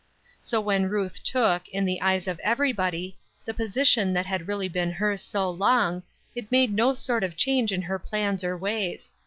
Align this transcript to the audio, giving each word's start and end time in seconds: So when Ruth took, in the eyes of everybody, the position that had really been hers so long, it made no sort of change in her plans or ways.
So 0.41 0.59
when 0.59 0.89
Ruth 0.89 1.23
took, 1.23 1.67
in 1.69 1.85
the 1.85 2.01
eyes 2.01 2.27
of 2.27 2.39
everybody, 2.39 3.19
the 3.45 3.53
position 3.53 4.13
that 4.13 4.25
had 4.25 4.47
really 4.47 4.67
been 4.67 4.89
hers 4.93 5.21
so 5.21 5.47
long, 5.47 6.01
it 6.33 6.51
made 6.51 6.73
no 6.73 6.95
sort 6.95 7.23
of 7.23 7.37
change 7.37 7.71
in 7.71 7.83
her 7.83 7.99
plans 7.99 8.43
or 8.43 8.57
ways. 8.57 9.11